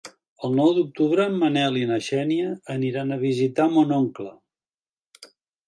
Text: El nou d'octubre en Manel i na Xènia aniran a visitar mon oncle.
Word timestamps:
El 0.47 0.53
nou 0.59 0.69
d'octubre 0.77 1.27
en 1.31 1.35
Manel 1.43 1.77
i 1.83 1.83
na 1.91 1.99
Xènia 2.07 2.49
aniran 2.77 3.13
a 3.13 3.21
visitar 3.27 3.71
mon 3.77 3.97
oncle. 4.01 4.29